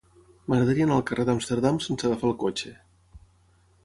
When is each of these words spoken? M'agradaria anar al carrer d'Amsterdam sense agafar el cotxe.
M'agradaria 0.51 0.85
anar 0.87 0.95
al 0.99 1.03
carrer 1.09 1.25
d'Amsterdam 1.27 1.77
sense 1.89 2.07
agafar 2.09 2.31
el 2.31 2.35
cotxe. 2.45 2.73